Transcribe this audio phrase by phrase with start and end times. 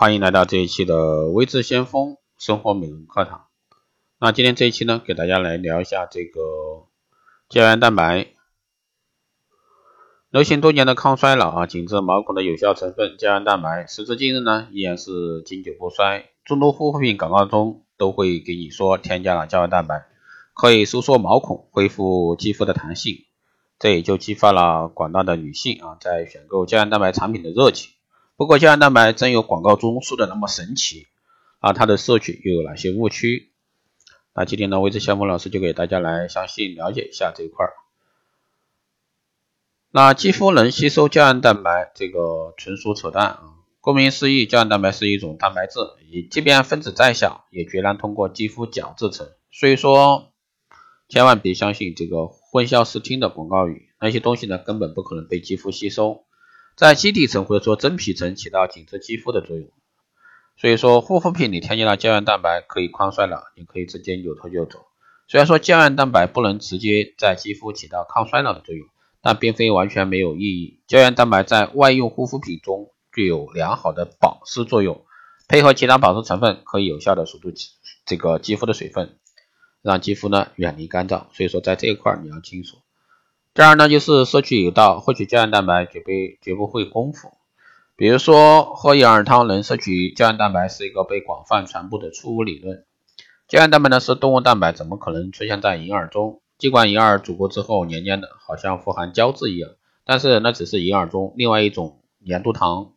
[0.00, 3.46] 欢迎来到这一期的微智先锋生活美容课堂。
[4.20, 6.40] 那今天这一期呢，给大家来聊一下这个
[7.48, 8.28] 胶原蛋白。
[10.30, 16.26] 流行多年的抗衰老啊，紧致毛孔的有效成分胶原蛋白，时至今日呢，依然是经久不衰。
[16.44, 20.06] 众多护肤品广告中都会给你说添加了胶原蛋白，
[20.54, 23.24] 可以收缩毛孔，恢复肌肤的弹性。
[23.80, 27.90] 这也就激发了广大的女性啊，在选购胶原蛋白产品的热情。
[28.38, 31.08] 不过，胶原蛋白真有广告中说的那么神奇
[31.58, 31.72] 啊？
[31.72, 33.50] 它的摄取又有哪些误区？
[34.32, 37.72] 那今天呢，微智小峰老师就给大家来详细了解一下这一块儿。
[39.90, 43.42] 那肌肤能吸收胶原蛋白，这个纯属扯淡啊！
[43.80, 49.28] 顾名思义，胶原蛋白是一种蛋白质，也即便分子再小，也绝然通过肌肤角质层。
[49.50, 50.30] 所以说。
[51.10, 56.26] 千万别相信这个混淆视听的广告语，那些东西呢根本不可能被肌肤吸收，
[56.78, 59.68] 在基底层或者说真皮层起到紧致肌肤的作用。
[60.56, 64.86] 所以说护肤品里添加了胶原蛋白可以抗衰老，也可以直接扭头就走。
[65.26, 68.86] 虽然说胶原蛋白不能直接在肌肤起到抗衰老的作用，
[69.20, 70.80] 但并非完全没有意义。
[70.86, 75.04] 胶原蛋白在外用护肤品中具有良好的保湿作用，
[75.48, 77.52] 配合其他保湿成分，可以有效的锁住
[78.06, 79.18] 这个肌肤的水分。
[79.82, 82.78] 让肌肤呢远离干燥，所以说在这一块你要清楚。
[83.58, 87.32] 第二呢，就是摄取有道，获取胶原蛋白绝不绝不会功夫。
[87.96, 92.84] 比如说喝银耳汤能摄取胶原蛋白是一个被广泛传播的错误理论。
[93.48, 96.40] 胶原蛋白呢是动物蛋白，怎么可能出现在银耳中？
[96.56, 99.70] 尽管银耳煮过之后黏黏的，好像富含胶质一样，
[100.04, 102.92] 但是那只是银耳中另外一种粘度糖，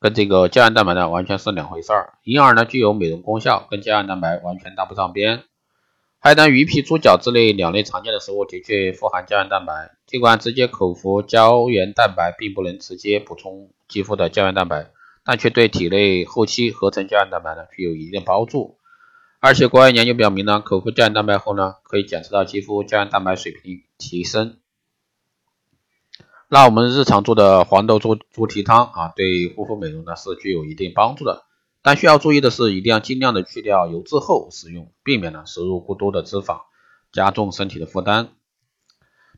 [0.00, 2.14] 跟这个胶原蛋白呢完全是两回事儿。
[2.24, 5.44] 银耳呢具有美容功效，跟胶原蛋白完全搭不上边。
[6.24, 14.92] 海胆、鱼皮、猪脚之类两类常见的食物的确富含胶原蛋白，尽管直接口服胶原蛋白并不能直接补充肌肤的胶原蛋白，
[15.24, 18.78] 但却对体内后期合成胶原蛋白呢具有一定帮助。
[19.40, 24.58] 而且国外研究表明呢，口服胶原蛋白后呢，可以检测到肌肤胶原蛋白水平提升。
[26.48, 31.42] 那我们日常做的黄豆猪猪蹄汤啊，对护肤美容呢是具有一定帮助的。
[31.82, 36.60] 但需要注意的是，一定要尽量的去掉油脂后食用，避免呢摄入过多的脂肪，
[37.12, 38.28] 加重身体的负担。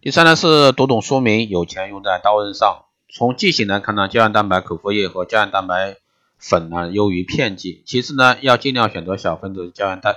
[0.02, 2.84] 第三呢是读懂说明，有钱用在刀刃上。
[3.08, 5.96] 从剂型来看呢，胶原蛋白口服液和胶原蛋白
[6.36, 7.82] 粉呢优于片剂。
[7.86, 10.16] 其次呢，要尽量选择小分子胶原蛋，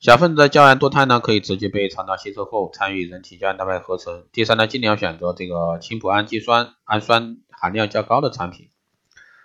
[0.00, 4.24] 小分子的胶原多肽呢可以直接被肠道吸收后参与人体胶原蛋白合成。
[4.32, 8.70] 第三呢，尽量选择这个氢脯氨基酸氨酸含量较高的产品。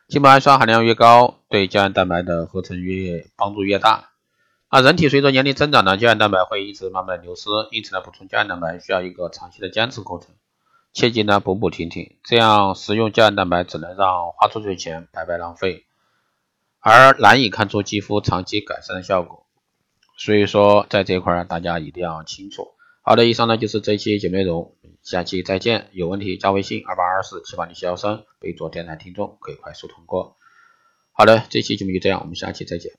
[0.09, 4.09] 氢脯氨酸含量越高，对胶原蛋白的合成越帮助越大。
[4.67, 10.29] 啊人体随着年龄增长呢，胶原蛋白会一直慢慢流失，因此呢，补充胶原蛋白需要一个长期的坚持过程，
[10.93, 15.85] 切记呢补补停停，这样食用胶原蛋白只能让花出去的钱白白浪费，
[16.79, 19.45] 而难以看出肌肤长期改善的效果。
[20.17, 22.67] 所以说，在这块大家一定要清楚。
[23.01, 25.89] 好的，以上呢就是这一期节目内容，下期再见。
[25.91, 30.35] 有问题加微信二八二四七八零七幺三，备注电台听众可以快速通过。
[31.11, 32.91] 好的，这期节目就这样，我们下期再见。